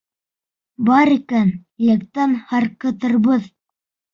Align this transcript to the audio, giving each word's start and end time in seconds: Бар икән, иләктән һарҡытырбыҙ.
Бар 0.87 1.11
икән, 1.17 1.53
иләктән 1.85 2.35
һарҡытырбыҙ. 2.55 3.47